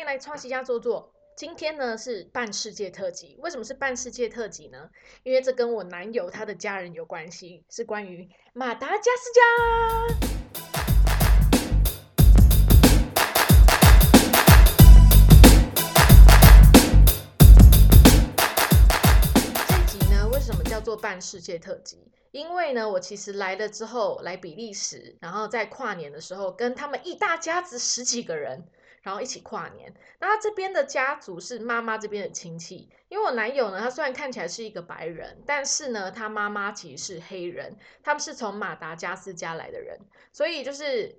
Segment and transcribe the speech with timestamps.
[0.00, 1.12] 迎来创西家坐坐。
[1.36, 4.88] 今天呢是半世界特辑，为什么是半世界特辑呢？
[5.24, 9.42] 因为这跟我男友他的家人有关系，是关于马达加斯加。
[19.68, 22.10] 这集呢，为什么叫做半世界特辑？
[22.30, 28.64] 因为呢，我其实来了之后，来比利时，然后在跨年的时候，跟他们一大家子十几个人，
[29.02, 29.94] 然后一起跨年。
[30.18, 39.98] 那他这边的家族是妈妈这边的亲戚，因为我男友呢，他虽然看起来是一个白人，但是呢，他妈妈其实是黑人，他们是从马达加斯加来的人，
[40.32, 41.16] 所以就是，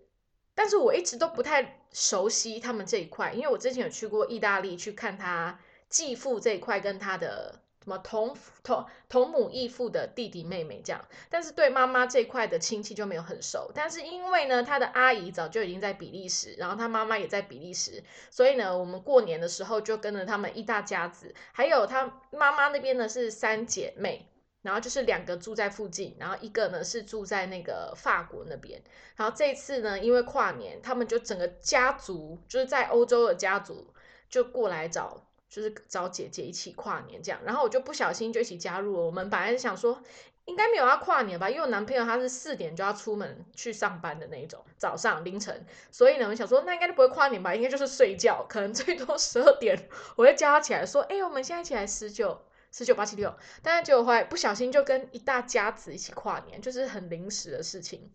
[0.54, 7.62] 但是我一直都不太熟悉他们这一块，因为我之前有去过意大利去看他继父这一块跟他的。
[7.84, 13.72] 什么同同同母异父的弟弟妹妹这样，但是对妈妈这块的亲戚就没有很熟。
[13.74, 24.28] 但是因为呢，他的阿姨早就已经在比利时，然后他妈妈也在比利时，所以呢，我们过年的时候就跟着他们一大家子，还有他妈妈那边呢是三姐妹，
[24.62, 28.80] 然后就是两个住在附近，然后一个呢是住在那个法国那边。
[29.16, 33.92] 然后这次呢，因为跨年，他们就整个家族就是在欧洲的家族
[34.30, 35.26] 就过来找。
[35.52, 39.06] 就是找姐姐一起跨年这样，然后我就不小心就一起加入了。
[39.06, 40.02] 我们本来是想说，
[40.46, 52.42] 应该没有要跨年吧，因为我男朋友他是四点就要出门去上班的那一种，早上凌晨，所以呢，我想说那应该就不会跨年吧，应该就是睡觉，可能最多十二点我会叫他起来说，哎、我们现在起来十九。
[52.74, 58.10] 十九八七六，但是结果后来不小心就跟一大家子一起跨年，就是很临时的事情。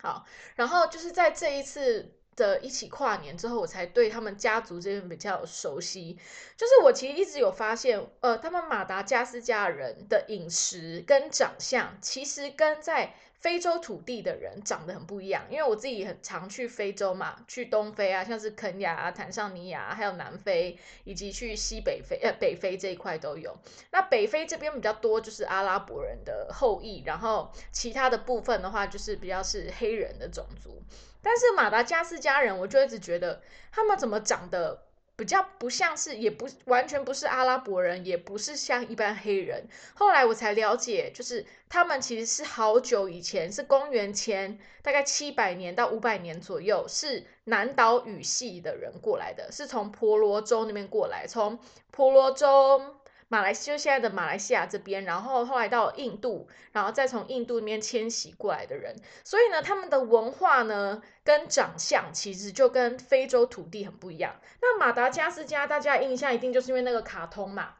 [0.00, 6.18] 好，然后就是在这一次的一起跨年之后，我才对他们家族这边比较熟悉。
[6.56, 15.44] 就是我其实一直有发现，呃，他们马达加斯加人的饮食跟长相，其实跟在非洲土地的人长得很不一样。
[15.50, 23.56] 因为我自己很常去非洲嘛，去东非啊，像是肯亚、坦桑尼亚，还有南非，以及去西北非、呃北非这一块都有。
[23.92, 30.82] 那北非这边比较多就是阿拉伯人的后裔，然后其他的部分的话就是比较是黑人的种族。
[31.22, 34.86] 但是马达加斯加人，我就一直觉得他们怎么长得
[35.16, 39.68] 比较不像是，也不完全不是阿拉伯人，也不是像一般黑人。
[39.94, 51.58] 后来我才了解，就是他们其实是好久以前，是公元前大概七百年到五百年左右，是南岛语系的人过来的，是从婆罗洲那边过来，从
[51.90, 52.96] 婆罗洲。
[53.30, 64.34] 马来西亚现在的马来西亚这边，然后后来到印度，然后再从印度那边迁徙过来的人，所以呢，他们的文化呢跟长相其实就跟非洲土地很不一样。
[64.60, 67.76] 那马达加斯加大家印象一定就是因为那个卡通嘛，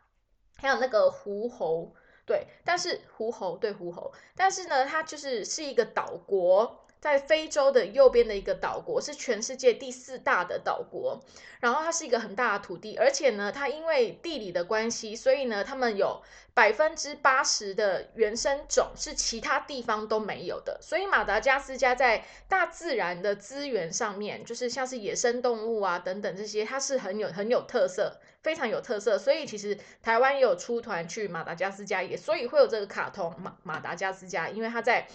[0.57, 6.87] 还有那个狐猴，对，但是狐猴对狐猴，但是呢，它就是是一个岛国。
[7.01, 11.21] 在非洲的右边的一个岛国，是全世界第四大的岛国。
[11.61, 16.23] 然后它是一个很大的土地，而且呢，它因为地理的关系，所以呢，他们有
[16.55, 20.79] 百分之八十的原生种是其他地方都没有的。
[20.81, 29.19] 所以马达加斯加在大自然的资源上面，就是像是野生动物啊等等这些，它是很有很有特色，非常有特色。
[29.19, 35.07] 所以其实台湾也有出团去马达加斯加，也所以会有这个卡通马马达加斯加，因为它在。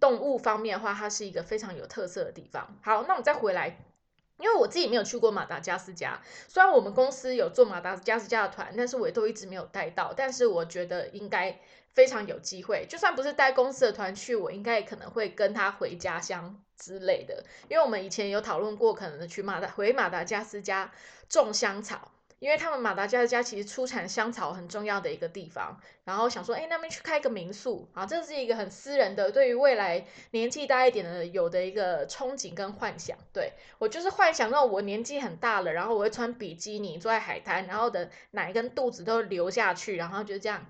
[0.00, 2.76] 动物方面的话，它是一个非常有特色的地方。
[2.82, 3.78] 好，那我们再回来，
[4.38, 10.14] 因为我自己没有去过马达加斯加，虽然我们公司有做马达加斯加的团，但是我都一直没有带到。
[10.16, 11.60] 但是我觉得应该
[11.92, 17.44] 非常有机会，就算不是带公司的团去，我应该也可能会跟他回家乡之类的。
[17.68, 20.90] 因为我们以前有讨论过，可能去马达回马达加斯加
[21.28, 22.10] 种香草。
[22.40, 33.16] 因为他们马达加斯加其实出产香草很重要的一个地方，然后想说，哎，那边去开个民宿啊，这是一个很私人的，对于未来年纪大一点的有的一个憧憬跟幻想。
[33.32, 40.66] 对我就是幻想到我年纪很大了，然后我会穿比基尼坐在海滩，然后的奶跟肚子都流下去，然后就这样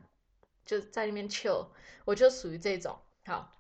[0.67, 1.69] 就在那边 chill，
[2.05, 3.60] 我就属于这种好。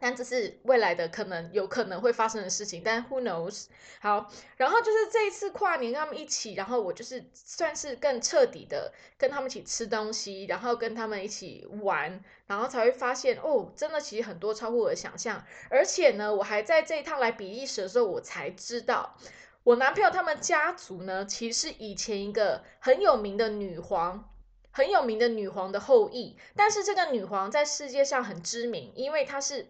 [0.00, 3.66] 但这是未来的可能有可能会发生的事情，但 who knows？
[4.00, 15.44] 好，然后就是这一次跨年跟他们一起，然后我就是算是更彻底的跟他们一起吃东西，然后跟他们一起玩，然后才会发现哦，真的其实很多超乎我的想象。
[15.68, 19.14] 而且呢，我还在这一趟来比利时的时候，我才知道
[19.64, 24.29] 我男朋友他们家族呢，其实是以前一个很有名的女皇。
[24.80, 29.66] 很有名的女皇的后裔，但是这个女皇在世界上很知名，因为她是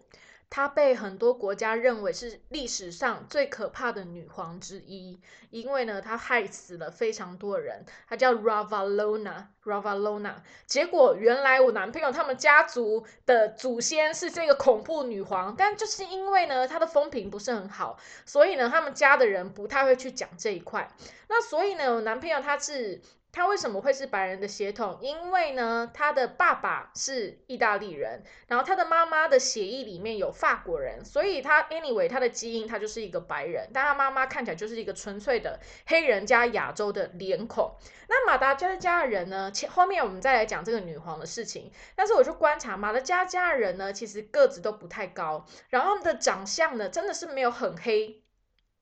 [0.49, 5.19] 她被很多国家认为是历史上最可怕的女皇之一，
[5.49, 7.85] 因为呢，她害死了非常多人。
[8.07, 10.35] 她叫 Ravalona Ravalona，。
[10.65, 20.89] 结果原来我男朋友他们家族的祖先是这个恐怖女皇，但就是因为呢，她的风评不是很好，所以呢，他们家的人不太会去讲这一块。
[21.27, 23.01] 那所以呢，我男朋友他是。
[23.31, 24.97] 他为什么会是白人的血统？
[25.01, 37.75] 因为呢，他的爸爸是意大利人，然后他的妈妈的血液里面有法国人，所以他 anyway 他的基因他就是一个白人，但他妈妈看起来就是一个纯粹的黑人加亚洲的脸孔。
[38.07, 39.49] 那马达加斯加人呢？
[39.51, 41.71] 前后面我们再来讲这个女皇的事情。
[41.95, 48.20] 但是我就观察马达加斯加人呢，其实个子都不太高，然后的长相呢，真的是没有很黑。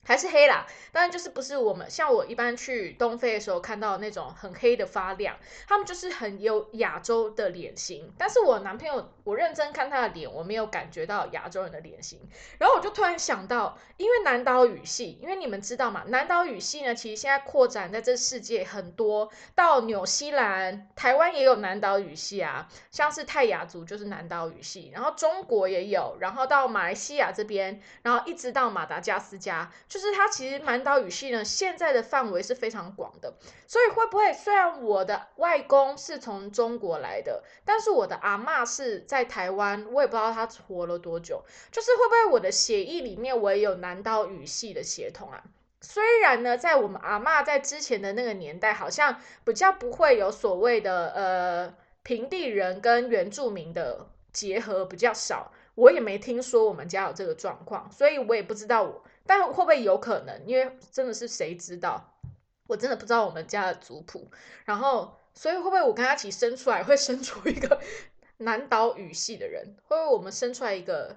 [0.06, 5.38] 还是黑啦，当然就是不是我们像我一般去东非的时候看到那种很黑的发亮，
[5.68, 8.12] 他们就是很有亚洲的脸型。
[8.18, 12.28] 但是我男朋友，我认真看他的脸，我没有感觉到亚洲人的脸型。
[12.58, 29.70] 然后我就突然想到，因为南岛语系，因为你们知道嘛，南岛语系呢，其实现在扩展在这世界很多，到纽西兰、台湾也有南岛语系啊，像是泰雅族就是南岛语系，然后中国也有，然后到马来西亚这边，然后一直到马达加斯加。
[29.90, 33.34] 就是它其实满岛语系呢，现在的范围是非常广的，
[33.66, 45.44] 所以会不会虽然我的外公是从中国来的，但是我的阿妈是在台湾，我也不知道他活了多久，就是会不会我的血液里面我也有南岛语系的血统啊？
[45.82, 59.02] 虽然呢，在我们阿妈在之前的那个年代，好像比较不会有所谓的呃平地人跟原住民的结合比较少，我也没听说我们家有这个状况，所以我也不知道我。
[59.26, 60.46] 但会不会有可能？
[60.46, 62.20] 因为真的是谁知道？
[62.68, 64.30] 我真的不知道我们家的族谱。
[64.66, 67.80] 然后，所以会不会我跟他一起生出来，会生出一个
[68.40, 69.76] 南岛语系的人？
[69.86, 71.16] 会不会我们生出来一个，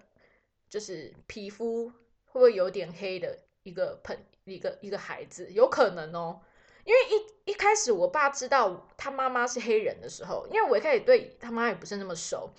[0.68, 1.94] 就是皮肤会
[2.32, 5.50] 不会有点黑的一个朋一个一个孩子？
[5.50, 6.40] 有可能哦。
[6.84, 12.50] 因为一一开始我爸知道他妈妈是黑人的时候，因为我一开始对他妈也不是那么熟。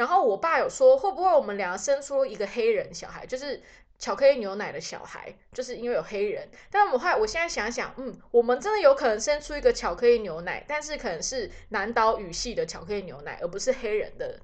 [0.00, 3.26] 然后我爸有说，会不会我们两个生出一个黑人小孩？
[3.26, 3.60] 就是。
[4.00, 6.48] 巧克力牛奶的小孩，就是因为有黑人。
[6.70, 14.40] 但我后来，我现在想想，嗯，我们真的有可能生出一个巧克力牛奶，但是可能是南岛语系的巧克力牛奶，而不是黑人的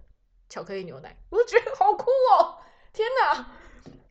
[0.50, 1.16] 巧克力牛奶。
[1.30, 2.58] 我觉得好酷哦！
[2.92, 3.55] 天哪，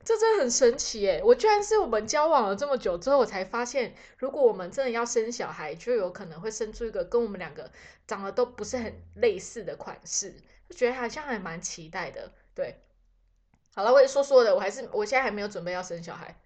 [0.05, 1.19] 这真的很神奇耶！
[1.25, 7.71] 我居然是我们交往了这么久之后，我才发现，如果我们真的要生小孩，就有可能会生出一个跟我们两个
[8.05, 10.35] 长得都不是很类似的款式，
[10.69, 12.79] 就觉得好像还蛮期待的，对。
[13.73, 16.39] 好了，我也说说的，我还是我现在还没有准备要生小孩。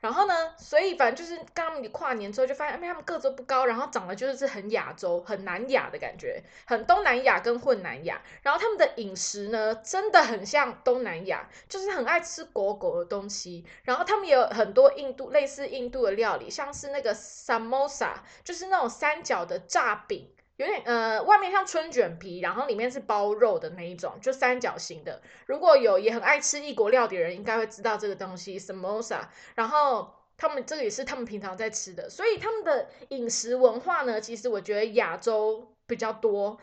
[0.00, 8.20] 然后呢，所以反正就是刚你跨年之后就发现，哎，他们个子不高，然后长得就是很亚洲、很南亚的感觉，很东南亚跟混南亚。
[8.42, 13.64] 然后他们的饮食呢，真的很像东南亚，就是很爱吃狗狗的东西。
[13.84, 18.10] 然后他们也有很多印度类似印度的料理，像是那个 samosa，
[18.44, 20.30] 就是那种三角的炸饼。
[20.56, 25.20] 有点呃，外面像春卷皮，然后里面是包肉的那一种，就三角形的。
[25.46, 29.20] 如果有也很爱吃异国料理的人，应该会知道这个东西，samosa。
[29.54, 36.58] 然后他们这个也是他们平常在吃的，所以他们的饮食文化呢，其实我觉得亚洲比较多。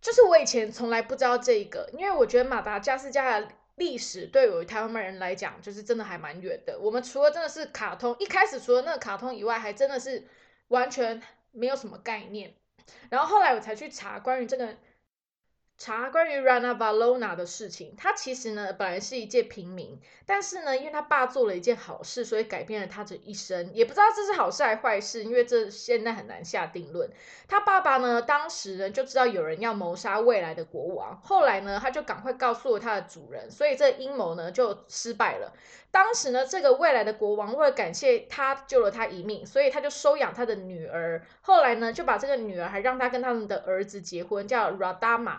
[0.00, 3.48] 就是我以前从来不知道这个，因为我觉得马达加斯加的。
[3.76, 6.78] 历史对于台湾人来讲，就是真的还蛮远的。
[6.78, 10.26] 我们除了真的是卡通，一开始除了那个卡通以外，还真的是
[10.68, 12.54] 完全没有什么概念。
[13.10, 14.76] 然后后来我才去查关于这个。
[15.76, 23.74] 查关于 Rana Valona 的事情，他其实呢本来是一介平民，但是呢，因为他爸做了一件好事，所以改变了他这一生。
[23.74, 27.10] 也不知道这是好事还是坏事，因为这现在很难下定论。
[27.48, 35.52] 他爸爸呢，当时呢就知道有人要谋杀未来的国王，后来呢他就赶快告诉了他的主人，所以这阴谋呢就失败了。
[35.90, 41.26] 当时呢，这个未来的国王为了感谢他救了他一命，所以他就收养他的女儿。
[41.40, 45.38] 后来呢，就把这个女儿还让他跟他们的儿子结婚，叫 Radama。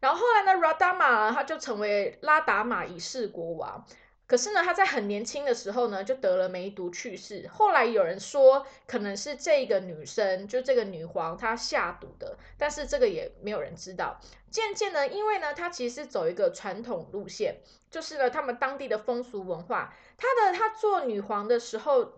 [0.00, 3.84] 然后后来呢，Radama 他就成为拉达玛一世国王。
[4.26, 7.48] 可是呢，他在很年轻的时候呢，就得了梅毒去世。
[7.52, 14.20] 后来有人说，可能是这个女生，就这个女皇她下毒的，但是这个也没有人知道。
[14.50, 19.94] 渐渐呢，因为呢，她其实走一个传统路线，就是呢，他们当地的风俗文化。
[20.18, 22.12] 她的她做女皇的时候。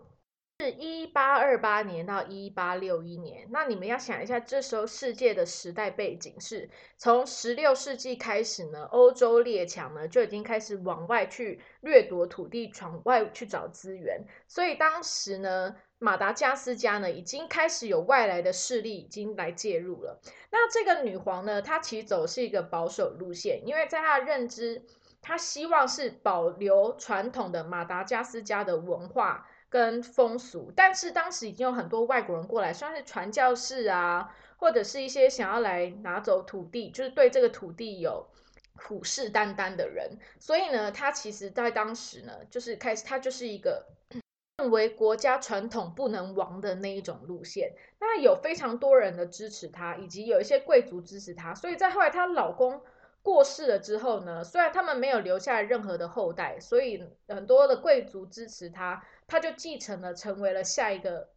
[0.61, 3.47] 是一八二八年到一八六一年。
[3.49, 14.25] 那你们要想一下，这时候世界的时代背景是从十六世纪开始呢，欧洲列强呢就已经开始往外去掠夺土地，闯外去找资源。
[14.49, 20.19] 所以当时呢，马达加斯加呢已经开始有外来的势力已经来介入了。
[20.51, 24.83] 那这个女皇呢，她其实走是一个保守路线，因为在她的认知，
[25.21, 29.47] 她希望是保留传统的马达加斯加的文化。
[29.69, 38.25] 跟风俗，但是当时已经有很多外国人过来，算是传教士啊，或者是一些想要来拿走土地，就是对这个土地有
[38.73, 40.17] 虎视眈眈的人。
[40.39, 43.85] 所以呢，他其实在当时呢，就是开始，他就是一个
[44.57, 47.71] 认为国家传统不能亡的那一种路线。
[47.99, 51.53] 那有非常多人的支持他，以及有一些贵族支持他。
[51.53, 52.81] 所以在后来她老公
[53.21, 59.03] 过世了之后呢，虽然他们没有留下任何的后代，所以很多的贵族支持他。
[59.29, 61.29] 他就继承了，成为了下一个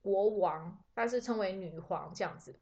[0.00, 2.58] 国王，但是称为女皇这样子。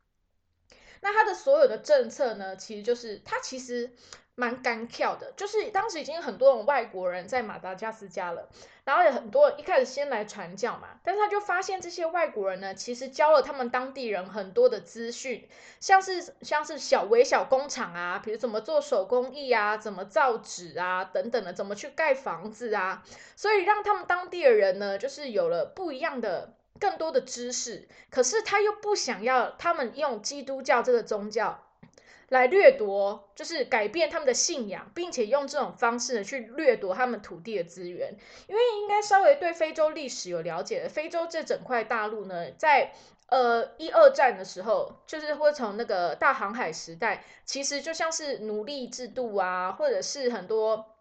[1.01, 3.95] 那他的所有的政策呢，其实就是他其实。
[4.39, 8.49] 蛮干跳的，就是当时已经很多种外国人在马达加斯加了，
[8.85, 15.49] 然后有很多一开始先来传教嘛，但是他就发现这些外国人呢，其实教了他们当地人很多的资讯，
[15.81, 23.03] 像是像是小微小工厂啊，比如怎么做手工艺啊，怎么造纸啊等等的，怎么去盖房子啊，
[23.35, 31.65] 所以让他们当地的人呢，就是有了不一样的更多的知识，可是他又不想要他们用基督教这个宗教。
[32.29, 38.17] 来掠夺，就是改变他们的信仰，并且用这种方式呢去掠夺他们土地的资源。
[38.47, 42.93] 因为应该稍微对非洲历史有了解的，非洲这整块大陆呢，在
[43.29, 50.97] 呃一二战的时候，就是会从那个大航海时代，其实就像是奴隶制度啊，或者是很多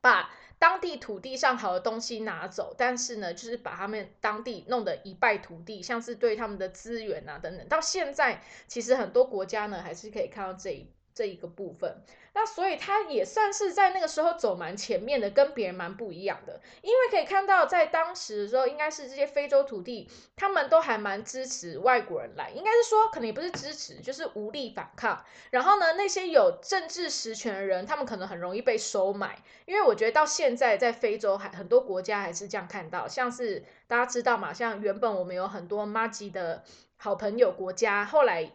[0.00, 0.30] 把。
[0.62, 7.66] 当地土地上好的东西拿走，但是呢，就是把他们当地弄得一败涂地，像是对他们的资源啊等等。
[7.66, 12.02] 到现在，其实很多国家呢，还是可以看到这一这一个部分。
[12.34, 16.58] 那所以他也算是在那个时候走蛮前面的，跟别人蛮不一样的。
[16.80, 22.50] 因为可以看到，在当时的时候，应该是这些非洲土地，他们都还蛮支持外国人来。
[22.50, 25.22] 应该是说，可能也不是支持，就是无力反抗。
[25.50, 29.38] 然后呢，那些有政治实权的人，他们可能很容易被收买。
[29.66, 36.64] 因为我觉得到现在，在非洲还很多国家还是这样看到，像是大家知道嘛，像原本我们有很多妈吉的
[36.96, 38.52] 好朋友国家，后来。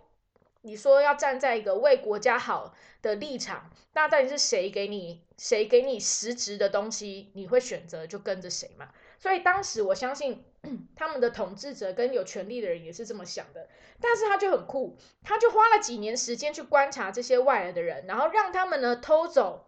[0.68, 8.90] 你说要站在一个为国家好的立场，那到底是谁给你谁给你实质的东西，你会选择就跟着谁嘛？
[9.18, 10.44] 所以当时我相信
[10.94, 13.70] 他们的统治者跟有权力的人也是这么想的。
[14.02, 19.68] 但是他就很酷，他就花了几年时间去观察这些外来的人，然后让他们呢偷走，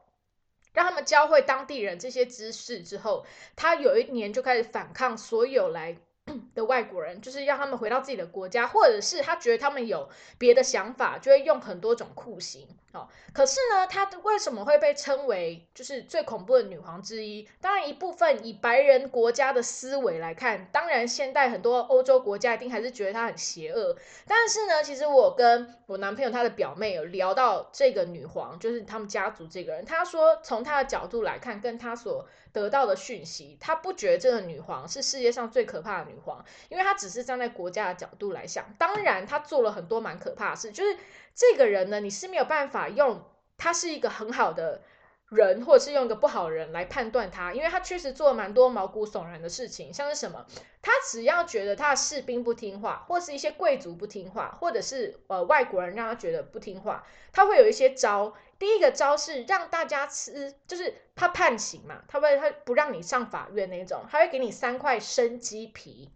[0.73, 3.25] 让他们教会当地人这些知识之后，
[3.55, 5.97] 他有一年就开始反抗所有来。
[6.55, 12.67] 的外国人就是让他们回到自己的国家，或者是他觉得他们有别的想法，就会用很多种酷刑。
[12.91, 17.47] 哦，可是呢，她为什么会被称为就是最恐怖的女皇之一？
[17.61, 23.95] 当然，一部分以白人国家的思维来看，当然现代很多欧洲国家一定还是觉得她很邪恶。
[24.27, 38.65] 但是呢，其实我跟我男朋友他的表妹有聊到这个女皇，就是他们家族这个人，他说从他的角度来看，跟他所得到的讯息，他不觉得这个女皇是世界上最可怕的女皇，因为她只是站在国家的角度来想。
[38.79, 40.97] 当然，她做了很多蛮可怕的事，就是
[41.33, 43.23] 这个人呢，你是没有办法用
[43.57, 44.81] 他是一个很好的。
[45.31, 50.43] 人，或者是用一个不好人来判断他，因为他确实做了蛮多毛骨悚然的事情，像是什么，
[50.81, 58.33] 他只要觉得他的士兵不听话，或是一些贵族不听话，或者是呃外国人让他觉得不听话，他会有一些招。
[58.57, 66.11] 第一个招是让大家吃，就是他判刑嘛，他会他不让你上法院那种，他会给你三块生鸡皮，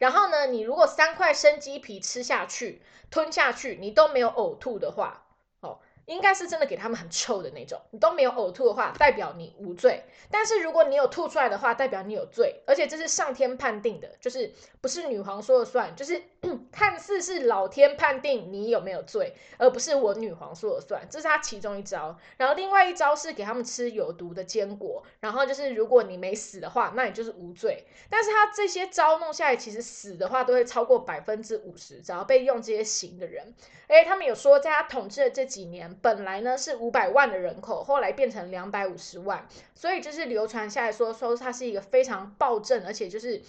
[0.00, 2.80] 然后呢，你如果三块生鸡皮吃下去、
[3.10, 5.26] 吞下去，你都没有呕吐的话。
[5.60, 10.04] 哦应该是真的给他们很臭的那种，你都没有呕吐的话，代表你无罪。
[10.30, 16.20] 但是如果你有吐出来的话，代表你有罪，而且这是上天判定的，就是不是女皇说了算，就是
[16.72, 21.06] 看似是老天判定你有没有罪，而不是我女皇说了算。
[21.10, 22.16] 这是他其中一招。
[22.36, 27.84] 然后另外一招是给他们吃有毒的坚果，然后就是如果你没死的话，那你就是无罪。
[28.08, 33.54] 但是他这些招弄下来，其实死的话都会超过百分之五十，只要被用这些刑的人。
[33.86, 35.89] 哎，他们有说，在他统治的这几年。
[36.00, 43.42] 本来呢是五百万的人口，后来变成两百五十万，所以就是流传下来说说她是一个非常暴政，而且就是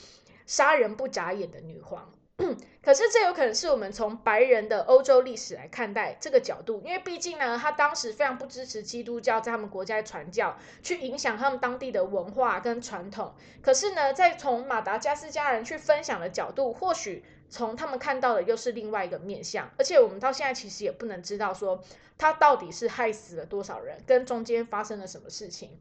[0.45, 2.13] 杀人不眨眼的女皇。
[2.81, 13.35] 可是这有可能是我们从白人的欧洲历史来看待这个角度，因为毕竟呢，他当时非常不支持基督教在他们国家传教，去影响他们当地的文化跟传统。
[13.61, 19.69] 可是呢，在从马达加斯加人去分享的角度，或许从他们看到的又是另外一个面相。
[19.77, 21.83] 而且我们到现在其实也不能知道说
[22.17, 25.77] 他到底是害死了多少人，跟中间发生了什么事情。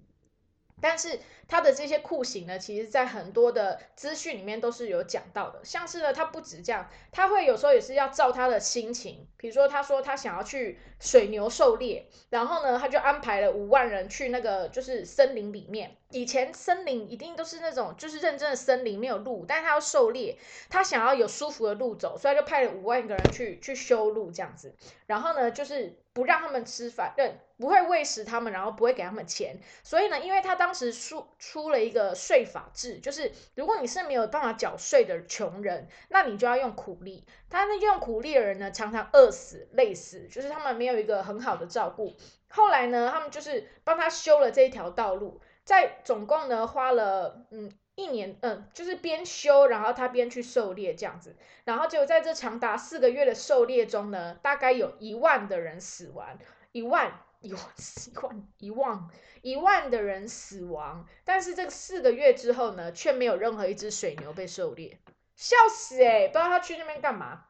[0.80, 1.18] 但是
[1.48, 5.60] 他的这些酷刑呢，其实，在很多的资讯里面都是有讲到的。
[5.64, 9.26] 像是呢，他不止这样，他会有时候也是要照他的心情。
[9.36, 15.96] 比如说，他说他想要去水牛狩猎，然后呢，他就安排了五万人去那个就是森林里面。
[16.10, 20.36] 以前森林一定都是那种就是认真的森林，没有路，但是他要狩猎，
[20.68, 24.74] 他想要有舒服的路走，所以就派了五万个人去去修路这样子。
[25.06, 27.14] 然后呢，就是不让他们吃饭，
[27.60, 37.26] 不会喂食他们，然后不会给他们钱，所以呢，因为他当时出出了一个税法制，就是如果你是没有办法缴税的穷人，那你就要用苦力。
[37.50, 42.16] 他那用苦力的人呢，常常饿死、累死，就是他们没有一个很好的照顾。
[42.48, 56.38] 后来呢，他们就是帮他修了这一条道路，在总共呢花了嗯一年，嗯，就是边修，然后他边去狩猎这样子，然后就在这长达四个月的狩猎中呢，大概有一万的人死亡，
[56.72, 57.12] 一万。
[57.40, 57.62] 一万
[58.10, 59.08] 一万一万
[59.42, 65.00] 一万的人死亡，但是这四个月之后呢，却没有任何一只水牛被狩猎，
[65.34, 66.28] 笑死哎！
[66.28, 67.46] 不知道他去那边干嘛。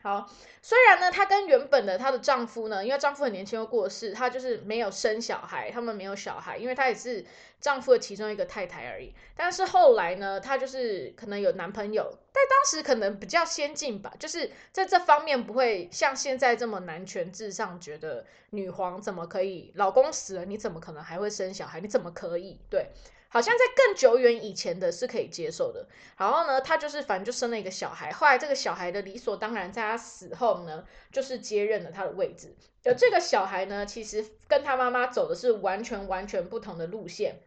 [0.00, 0.30] 好，
[0.62, 7.24] 虽然呢，她跟原本的她的丈夫呢，因为丈夫很年轻又过世，她就是没有生小孩，他们没有小孩，因为她也是
[7.60, 9.12] 丈夫的其中一个太太而已。
[9.34, 21.80] 但是后来呢，她就是可能有男朋友，但当时可能比较先进吧，就是在这方面不会像现在这么男权至上，觉得女皇怎么可以，老公死了你怎么可能还会生小孩？
[21.80, 22.60] 你怎么可以？
[22.70, 22.92] 对。
[23.28, 32.54] 好像在更久远以前的是可以接受的，然后呢，他就是反正就生了一个小孩，后来这个小孩的理所当然，在他死后呢，就是接任了他的位置。
[32.84, 37.40] 而这个小孩呢，其实跟他妈妈走的是完全完全不同的路线。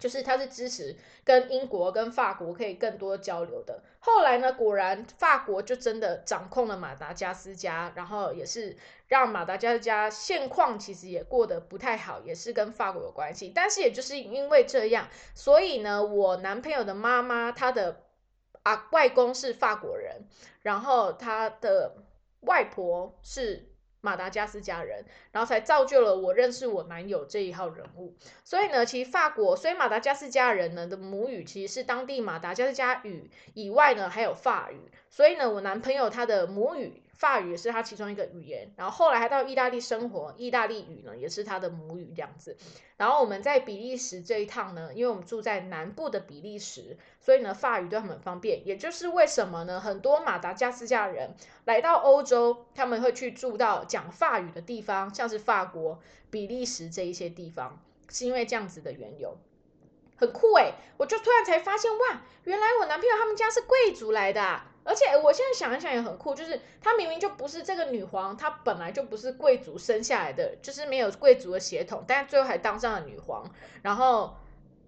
[0.00, 3.84] 就是他是支持跟英国跟法国可以更多交流的。
[4.00, 8.76] 后来呢，果然法国就真的掌控了马达加斯加，然后也是
[9.06, 13.52] 让马达加斯加现况其实也过得不太好，也是跟法国有关系。
[13.54, 18.00] 但是也就是因为这样，所以呢，我男朋友的妈妈她的
[18.64, 20.24] 啊外公是法国人，
[20.62, 21.94] 然后他的
[22.40, 23.66] 外婆是。
[24.00, 28.14] 马达加斯加人，然后才造就了我认识我男友这一号人物。
[28.44, 34.90] 所以呢，其实法国，所以马达加斯加人呢的母语其实是当地马达加斯加语以外呢还有法语。
[35.08, 37.02] 所以呢，我男朋友他的母语。
[37.20, 42.56] 法语也是他其中一个语言，然后后来还到意大利生活，意大利语呢也是他的母语这样子。
[42.96, 48.66] 然后我们在比利时这一趟呢，因为我们住在南部的比利时，所以呢法语都很方便。
[48.66, 51.34] 也就是为什么呢，很多马达加斯加人
[51.66, 59.36] 来到欧洲，他们会去住到讲法语的地方，像是法国、比利时这一些地方，是因为这样子的缘由，
[60.16, 64.62] 很酷诶，我就突然才发现，哇，原来我男朋友他们家是贵族来的。
[64.90, 73.48] 而且我现在想一想也很酷，就是她明明就不是这个女皇，她本来就不是贵族生下来的，就是没有贵族的血统，但最后还当上了女皇，
[73.82, 74.34] 然后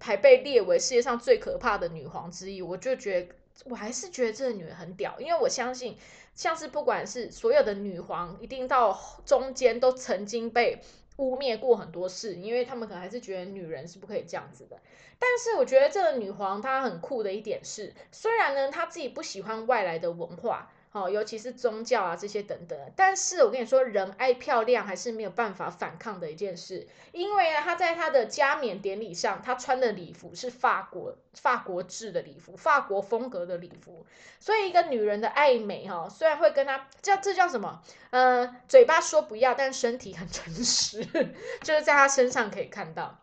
[0.01, 2.61] 还被列为世界上最可怕的女皇之一。
[2.61, 3.35] 我就觉得，
[3.67, 5.97] 我还是觉得这个女人很屌，因为我相信，
[6.35, 10.83] 像是不管是所有的女皇，一定到中间都曾经被。
[11.17, 14.79] 污蔑过很多事，因为他们可能还是觉得女人是不可以这样子的。
[15.19, 20.73] 但是我觉得这个女皇她很酷的一点是，虽然呢她自己不喜欢外来的文化。
[20.95, 26.87] 好，尤其是宗教啊这些等等，但是我跟你说，人爱漂亮还是没有办法反抗的一件事。
[27.13, 34.05] 因为呢，他在他的加冕典礼上，他穿的礼服是法国法国制的礼服，法国风格的礼服。
[34.39, 37.83] 所以一个女人的爱美哈，虽然会跟她叫这叫什么？
[38.11, 41.03] 呃，嘴巴说不要，但身体很诚实，
[41.65, 43.19] 就是在她身上可以看到。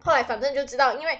[0.00, 1.18] 后来反正就知道，因为。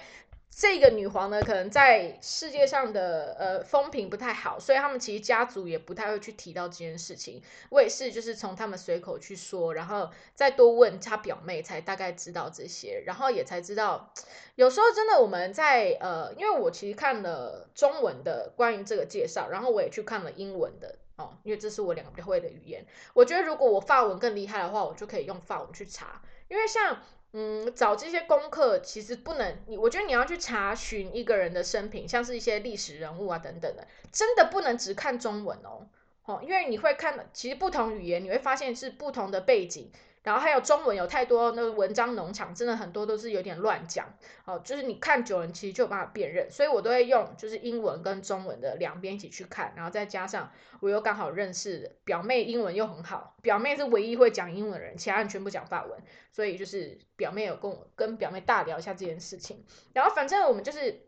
[0.55, 7.41] 这个女皇呢，可能在世界上的呃风评不太好，所以他们其实家族也不太会去提到这件事情。
[7.69, 14.13] 我也是，就是从他们随口去说，然后再多问他表妹，才大概知道这些，然后也才知道，
[14.55, 22.85] 有时候真的我们在呃，因为我其实看了中文的关于这个介绍，然后我也去看了英文的哦，因为这是我两个会的语言。
[23.15, 27.01] 我觉得如果我法文更厉害的话，我就可以用法文去查，因为像。
[27.35, 35.87] 嗯，找这些功课其实不能，你我觉得你要去查询一个人的生平，像是一些历史人物啊等等的，真的不能只看中文哦，
[36.25, 39.91] 哦，因为你会看，其实不同语言你会发现是不同的背景
[40.23, 44.07] 然后还有中文有太多那个文章农场，真的很多都是有点乱讲
[44.45, 55.99] 哦，就是你看久了其实就有办法辨认，所以我都会用就是英文跟中文的两边一起去看，然后再加上我又刚好认识表妹英文又很好，表妹是唯一会讲英文的人，其他人全部讲法文，
[56.31, 61.01] 所以就是表妹有跟我跟表妹大聊一下这件事情，然后反正我们就是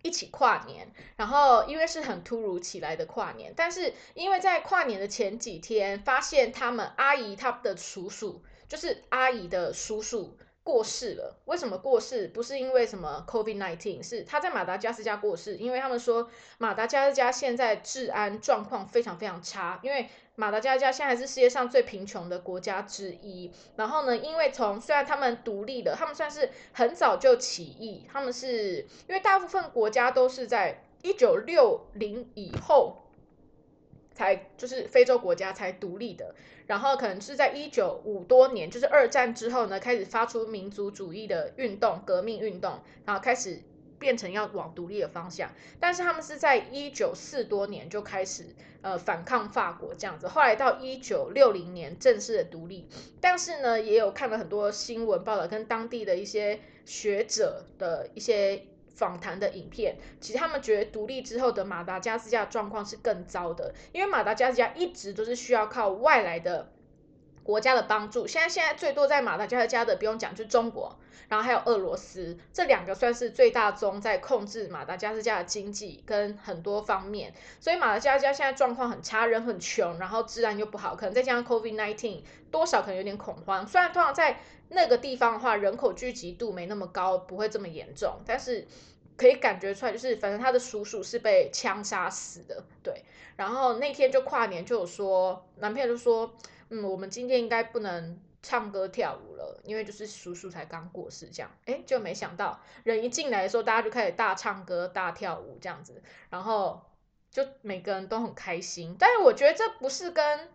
[0.00, 8.42] 一起跨年，然后因为是很突如其来的跨年，但是因为在跨年的前几天发现他们阿姨他的叔叔。
[8.74, 12.26] 就是阿姨的叔叔过世了，为什么过世？
[12.26, 23.52] 不是因为什么 COVID nineteen，是他在马达加斯加过世，因为他们说马达加斯加现在治安状况非常非常差，因为马达加斯加现在是世界上最贫穷的国家之一。
[23.76, 33.03] 然后呢，因为从虽然他们独立了，他们算是很早就起义，他们是因为大部分国家都是在一九六零以后。
[34.14, 36.34] 才就是非洲国家才独立的，
[36.68, 43.60] 然后可能是在一九五多年，就是二战之后呢，开始发出民族主义的运动、革命运动，然后开始
[43.98, 45.50] 变成要往独立的方向。
[45.80, 48.46] 但是他们是在一九四多年就开始
[48.82, 52.88] 呃反抗法国这样子，后来到一九六零年正式的独立。
[53.20, 58.66] 但是呢，也有看了很多新闻报道，跟当地的一些学者的一些。
[58.94, 66.70] 访谈的影片，其实他们觉得独立之后的马达加斯加状况是更糟的，因为马达加斯加一直都是需要靠外来的
[67.44, 68.26] 国家的帮助。
[68.26, 77.32] 现在现在最多在马达加斯加的不用讲，就是中国，然后还有俄罗斯，这两个算是最大宗在控制马达加斯加的经济跟很多方面。
[77.60, 83.66] 所以马达加斯加现在状况很差，人很穷，然后治安又不好，可能再加上 COVID nineteen，多少可能有点恐慌。
[83.66, 88.66] 虽然通常在那个地方的话，人口聚集度没那么高，不会这么严重，但是
[89.16, 93.04] 可以感觉出来，就是反正他的叔叔是被枪杀死的，对。
[93.36, 96.32] 然后那天就跨年，就有说男朋友就说，
[96.74, 101.50] 嗯，我们今天应该不能唱歌跳舞了，因为就是叔叔才刚过世，这样。
[101.66, 106.82] 哎，就没想到人一进来的时候，大家就开始大唱歌、大跳舞这样子，然后
[107.30, 108.96] 就每个人都很开心。
[108.98, 110.48] 但是我觉得这不是跟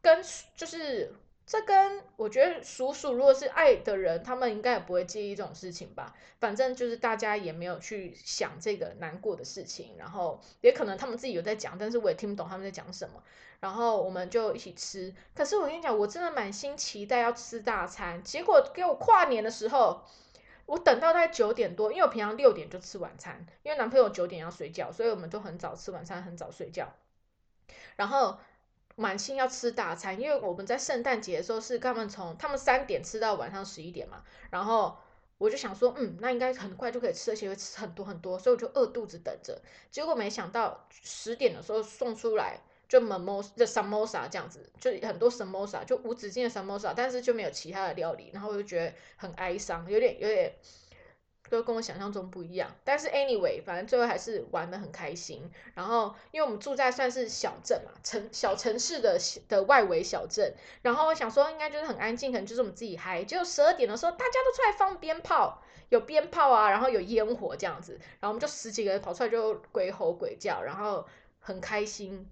[0.00, 0.22] 跟
[0.54, 1.12] 就是。
[1.48, 6.12] 这跟我觉得叔叔如果是爱的人，他们应该也不会介意这种事情吧。
[6.40, 13.22] 反正就是大家也没有去想这个难过的事情，然后也可能他们自己有在讲，但是我也听不懂他们在讲什么。
[13.60, 15.14] 然后我们就一起吃。
[15.34, 20.02] 可是我跟你讲，我真的满心期待要吃大餐，结果给我跨年的时候，
[20.66, 26.92] 我等到大概九点多，因为我平常六点就吃晚餐，因为男朋友九点要睡觉，所以我们都很早吃晚餐，很早睡觉。
[27.96, 28.38] 然后。
[28.98, 34.96] 满心要吃大餐，因为我们在圣诞节的时候是他们从他们三点吃到晚上十一点嘛，然后
[35.36, 39.60] 我就想说，嗯，那应该很快就可以吃，而且会吃很多很多，所以我就饿肚子等着。
[39.90, 50.52] 结果没想到十点的时候送出来就 mos 的 samosa 这样子，就很多 samosa 就无止境的 samosa，但是就没有其他的料理，然后我就觉得很哀伤，有点有点。
[51.48, 55.48] 都跟我想象中不一样，但是 anyway，反正最后还是玩的很开心。
[55.74, 59.16] 然后，因为我们住在算是小镇嘛，城小城市的
[59.48, 60.52] 的外围小镇。
[60.82, 63.22] 然后我想说，应该就是很安静，可能就是我们自己嗨。
[63.22, 67.92] 结果十二点的时候，大家都出来放鞭炮，有鞭炮啊，然后有烟火这样子。
[68.18, 71.06] 然后我们就十几个人跑出来就鬼吼鬼叫，然后
[71.38, 72.28] 很开心，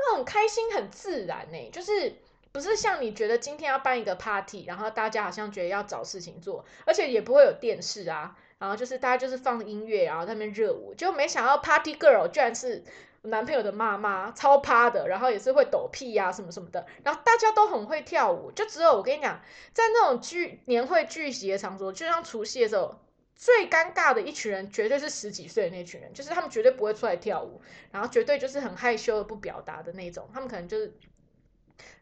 [0.00, 2.16] 那种开心很自然呢，就是。
[2.52, 12.82] 不是像你觉得今天要办一个 party，然后大家好像觉得要找事情做，而且也不会有电视啊，然后就是大家就是放音乐，然后在那边热舞，就没想到 party girl 居然是
[13.22, 19.40] 男朋友的妈妈，超趴的，然后也是会抖屁呀什么什么的，然后大家都很会跳舞，就只有我跟你讲，
[19.72, 22.98] 在那种聚年会聚集的场所，就像除夕的时候，
[23.40, 27.58] 最尴尬的一群人绝对是十几岁的那群人，就是他们绝对不会出来跳舞，
[27.90, 30.92] 然后绝对就是很害羞的不表达的那种，他们可能就是。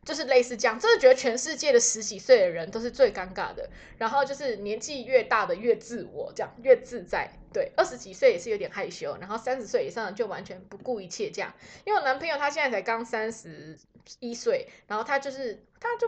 [0.05, 7.31] 就是类似这样，就是觉得全世界的十几岁的人都是最尴尬的，然后就是年纪越大的越自我，这样越自在。
[7.53, 11.53] 对，二十几岁也是有点害羞，然后三十岁以上就完全不顾一切这样。
[11.85, 13.79] 因为我男朋友他现在才刚三十
[14.21, 16.07] 一岁，然后他就是他就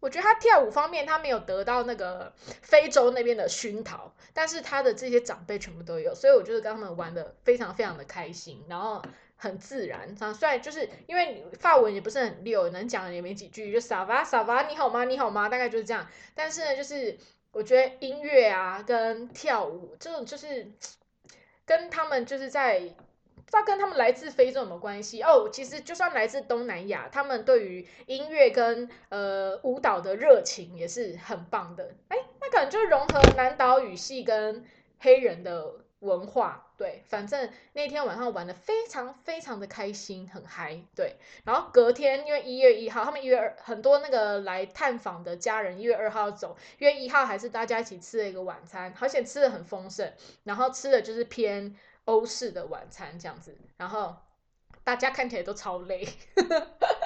[0.00, 9.02] 我觉得他跳舞方面他没有得到那个非洲那边的熏陶，但是他的这些长辈全部都有，所以我就是跟他们玩的非常非常的开心，然后。
[9.42, 15.04] 很自然，啊，虽然就是因为发文也不是很溜，能讲的也没几句，就撒吧撒吧，你好吗？
[15.06, 15.48] 你好吗？
[15.48, 16.06] 大概就是这样。
[16.34, 17.16] 但是呢，就是
[17.50, 20.70] 我觉得音乐啊跟跳舞这种，就是
[21.64, 25.48] 跟他们就是在，不知道跟他们来自非洲有没有关系哦。
[25.50, 31.94] 其实就算来自东南亚，他们对于音乐跟呃舞蹈的热情也是很棒的。
[32.08, 34.66] 哎，那可能就融合南岛语系跟
[34.98, 35.76] 黑人的。
[36.00, 41.16] 文化，对，反正那天晚上玩的非常非常的开心，很嗨，对。
[41.44, 50.12] 然后隔天因为一月一号，他们一月二很多那个来探访的家人一月二号走，一月一号还是大家一起吃了一个晚餐，而且吃的很丰盛，
[50.44, 54.16] 然后吃的就是偏欧式的晚餐这样子，然后
[54.82, 56.08] 大家看起来都超累，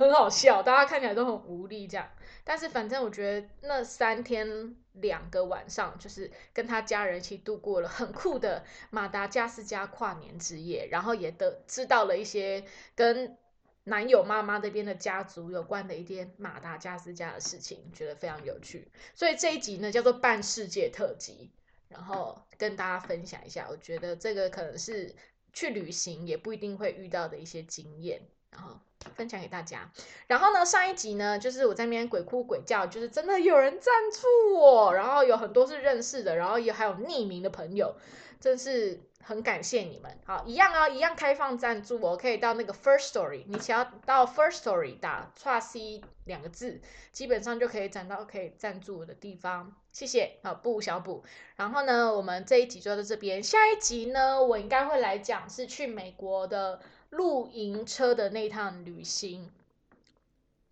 [0.00, 2.08] 很好笑，大家看起来都很无力这样。
[2.42, 13.36] 但是反正我觉得那三天两个晚上，就是跟他家人一起度过了很酷的马达加斯加跨年之夜，然后也得知道了一些跟
[13.84, 18.90] 男友妈妈那边的家族有关的一些马达加斯加的事情，觉得非常有趣。
[19.14, 21.50] 所以这一集呢叫做半世界特辑，
[21.88, 25.14] 然后跟大家分享一下，我觉得这个可能是
[25.52, 28.76] 去旅行也不一定会遇到的一些经验，然后。
[29.16, 29.90] 分享给大家，
[30.26, 37.94] 然后呢，上一集呢，就是我在那边鬼哭鬼叫，就是真的有人赞助我，然后有很多是认识的，然后也还有匿名的朋友，
[38.40, 40.18] 真是很感谢你们。
[40.24, 49.74] 好，一样啊，一样开放赞助，我可以到那个 First Story，你只要到 First Story 打 “trust” 两个字，基本上就可以找到可以赞助我的地方。
[49.92, 51.24] 谢谢，好，不小补。
[51.56, 56.80] 然后呢，我们这一集就到这边，下一集呢，我应该会来讲是去美国的。
[57.10, 59.50] 露营车的那趟旅行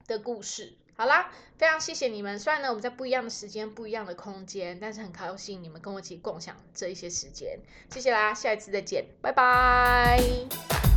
[0.06, 2.38] 的故事，好啦，非常谢谢你们。
[2.38, 7.58] 虽然呢，我们在不一样的时间、不一样的空间，但是很高兴你们跟我一起共享这一些时间。
[7.90, 10.87] 谢谢啦，下一次再见，拜拜。